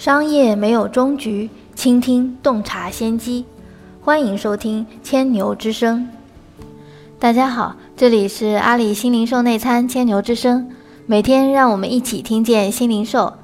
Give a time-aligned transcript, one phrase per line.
[0.00, 3.44] 商业没有终局，倾听洞察先机。
[4.00, 6.08] 欢迎收听千牛之声。
[7.18, 10.70] 大家好，这里是阿里新零售内参千牛之声，
[11.04, 13.34] 每天让我们一起听见新零售。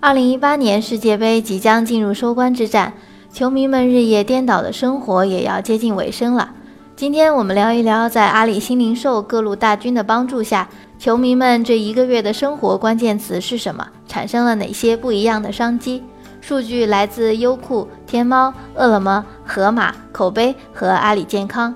[0.00, 2.92] 二零一八年世界杯即将进入收官之战，
[3.32, 6.50] 球迷们日夜颠倒的生活也要接近尾声了。
[6.94, 10.68] 今天我们聊一聊，在阿里新零售各路大军的帮助下。
[10.98, 13.88] 球迷们这一个月的生活关键词是什么？
[14.12, 16.02] 产生了哪些不一样的商机？
[16.42, 21.74] 数据来自优酷、天猫、饿了么、盒马、口碑和阿里健康。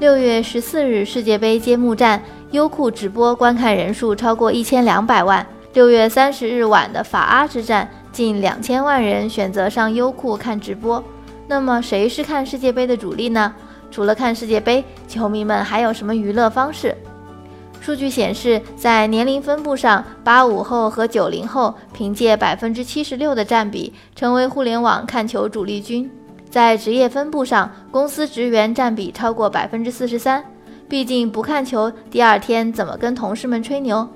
[0.00, 5.46] 六月十四日世界杯揭幕战，优酷直播观看人数超过一千两百万。
[5.72, 11.00] 六月三十日晚的法阿之战，近两千万人选择上优酷看直播。
[11.46, 13.54] 那么谁是看世界杯的主力呢？
[13.88, 16.96] 除了看世界杯，球迷们还有什么娱乐方式？
[17.82, 26.08] 数据显示，在年龄分布上，八五后和九零后凭借百分之七十六的占比，成为互联网看球主力军。
[26.48, 30.44] 在职业分布上，公司职员占比超过百分之四十三。
[30.88, 34.08] 毕竟不看球，第二天怎么跟同事们吹牛？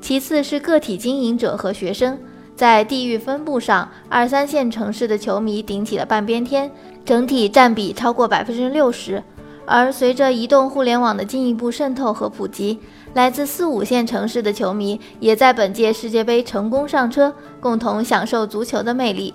[0.00, 2.18] 其次是个体经营者和学生。
[2.56, 6.68] 在地域分布上，二三线城市的球迷顶起了半边天，
[7.04, 9.22] 整体占比超过百分之六十。
[9.66, 12.78] 而随着移动互联网的进一步渗透和普及，
[13.14, 19.32] 来自四五线城市的球迷也在本届世界杯成功上车，共同享受足球的魅力。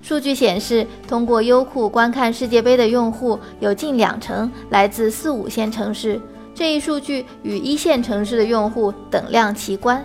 [0.00, 6.20] 数据显示，通过优酷观看世界杯的用户有近两成来自四五线城市，
[6.54, 10.04] 这一数据与一线城市的用户等量齐观。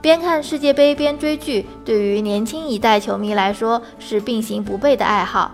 [0.00, 5.50] 边看世界杯边追剧，对于年轻一代球迷来说是并行不悖的爱好。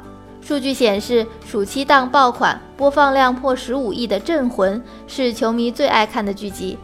[0.46, 6.76] 数据显示，暑期档爆款、播放量破十五亿的《镇魂》是球迷最爱看的剧集。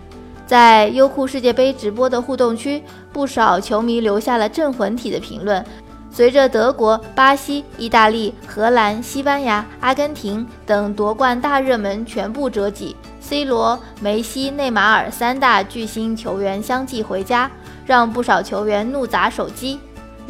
[0.47, 5.63] 在优酷世界杯直播的互动区，不少球迷留下了“镇魂”体的评论。
[6.11, 17.49] 随着德国、巴西、意大利、荷兰、西班牙、阿根廷等夺冠大热门全部折戟，C 罗、梅西、内马尔三大巨星球员相继回家，
[17.85, 19.79] 让不少球员怒砸手机。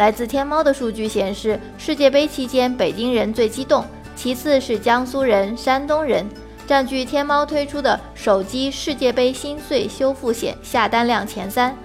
[0.00, 3.84] 来自天猫的数据显示，世界杯期间北京人最激动，
[4.16, 6.26] 其次是江苏人、山东人，
[6.66, 11.76] 占据天猫推出的手机世界杯心碎修复险下单量前三。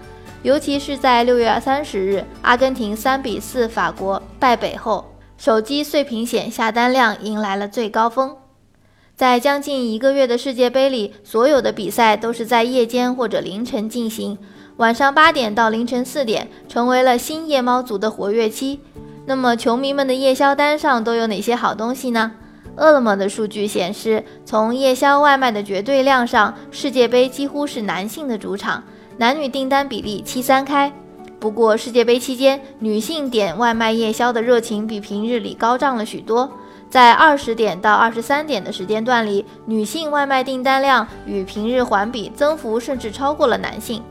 [0.44, 8.34] 尤其是在六月三十日，阿根廷三比四法国败北后，手机碎屏险下单量迎来了最高峰。
[9.18, 14.38] 在将近一个月的世界杯里，所有的比赛都是在夜间或者凌晨进行。
[14.78, 18.82] 晚上八点到凌晨四点成为了新夜猫族的活跃期。
[19.26, 22.34] 那么，球迷们的夜宵单上都有哪些好东西呢？
[22.76, 28.84] 饿了么的数据显示，从夜宵外卖的绝对量上，世界杯几乎是男性的主场，
[29.18, 30.92] 男女订单比例七三开。
[31.40, 36.52] 不过，世界杯期间女性点外卖夜宵的热情比平日里高涨了许多。
[36.90, 44.04] 在二十点到二十三点的时间段里，女性外卖订单量与平日环比增幅甚至超过了男性。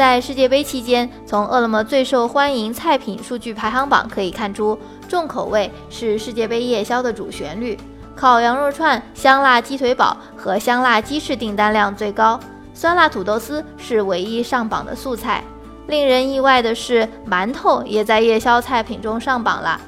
[0.00, 7.78] 在世界杯期间，从饿了么最受欢迎菜品数据排行榜可以看出，重口味是世界杯夜宵的主旋律。
[8.16, 12.40] 烤羊肉串、香辣鸡腿堡和香辣鸡翅订单量最高，
[12.72, 15.44] 酸辣土豆丝是唯一上榜的素菜。
[15.86, 19.78] 令人意外的是，馒头也在夜宵菜品中上榜了。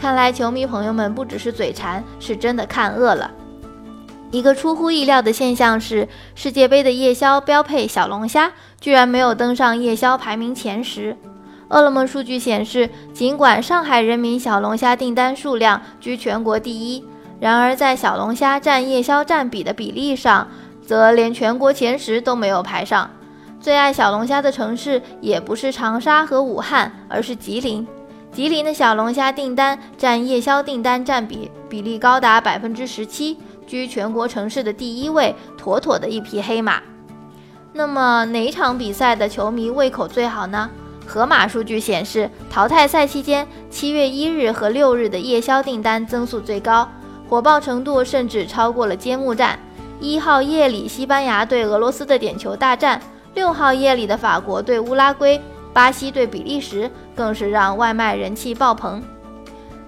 [0.00, 3.30] 看来球迷朋友们不只是嘴馋，是真的看饿了。
[4.30, 11.16] 一个出乎意料的现象是，世界杯的夜宵标配小龙虾居然没有登上夜宵排名前十。
[11.68, 17.02] 饿了么数据显示，尽管上海人民小龙虾订单数量居全国第一，
[17.40, 20.46] 然而在小龙虾占夜宵占比的比例上，
[20.84, 23.10] 则连全国前十都没有排上。
[23.60, 27.86] 最爱小龙虾的城市也不是长沙和武汉，而是吉林。
[28.30, 33.38] 吉林的小龙虾订单占夜宵订单占比比例高达百分之十七。
[33.68, 36.82] 居全国城市的第一位，妥妥的一匹黑马。
[37.72, 40.68] 那么哪场比赛的球迷胃口最好呢？
[41.06, 46.88] 盒马数据显示，淘汰赛期间七月一日和六日的夜宵订单增速最高，
[47.28, 49.58] 火爆程度甚至超过了揭幕战。
[50.00, 53.00] 一号夜里西班牙对俄罗斯的点球大战，
[53.34, 55.40] 六号夜里的法国对乌拉圭，
[55.72, 59.02] 巴西对比利时，更是让外卖人气爆棚。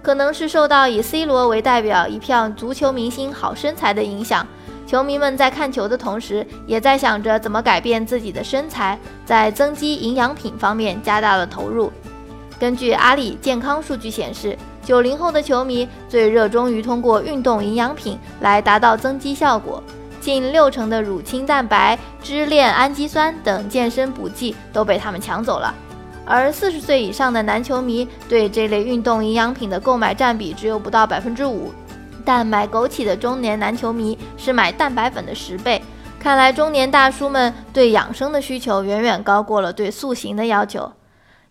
[0.02, 4.46] 可能是受到以 C 罗为代表一票足球明星好身材的影响，
[4.86, 11.92] 球迷们在看球的同时，也在想着怎么改变自己的身材，在增肌营养品方面加大了投入。
[12.58, 19.82] 根据阿里健康数据显示，九零后的球迷最热衷于通过运动营养品来达到增肌效果，
[20.20, 25.74] 近六成的乳清蛋白、支链氨基酸等健身补剂都被他们抢走了。
[26.30, 31.72] 而四十岁以上的男球迷对这类运动营养品的购买占比只有不到百分之五，
[32.24, 35.82] 但买枸杞的中年男球迷是买蛋白粉的十倍。
[36.20, 40.92] 看来中年大叔们对养生的需求远远高过了对塑形的要求。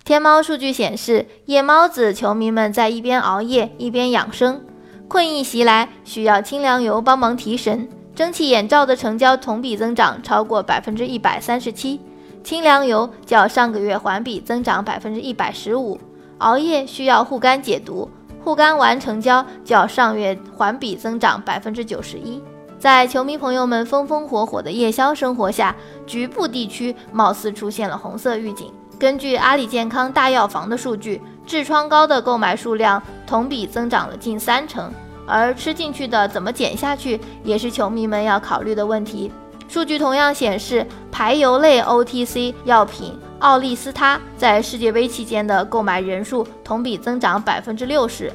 [0.05, 4.63] 天猫数据显示，夜猫子球迷们在一边熬夜一边养生，
[5.09, 7.89] 困意袭来需要清凉油帮忙提神。
[8.15, 11.99] 蒸汽眼罩的成交同比增长超过百分之一百三十七，
[12.43, 15.99] 清凉油较上个月环比增长百分之一百十五。
[16.39, 18.09] 熬夜需要护肝解毒，
[18.43, 22.41] 护肝丸成交较上月环比增长百分之九十一。
[22.79, 25.75] 在球迷朋友们风风火火的夜宵生活下，
[26.07, 28.71] 局部地区貌似出现了红色预警。
[28.97, 34.89] 根据阿里健康大药房的数据，痔疮膏的购买数量同比增长了近三成，
[35.27, 39.29] 而吃进去的怎么减下去，也是球迷们要考虑的问题。
[39.67, 40.87] 数据同样显示，
[41.19, 48.31] 排油类 OTC 药品奥利司他在世界杯期间的购买人数同比增长百分之六十。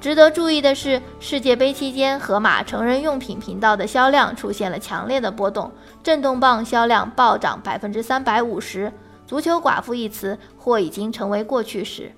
[0.00, 5.70] 值得注意的是，世界杯期间，盒马成人用品频道的销量出现了强烈的波动，
[6.02, 8.90] 震动棒销量暴涨百分之三百五十。
[9.26, 12.12] 足球寡妇一词或已经成为过去时。